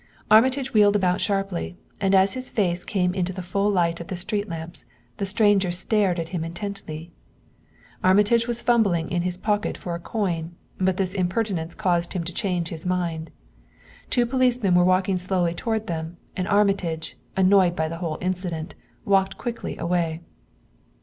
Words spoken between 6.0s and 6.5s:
at him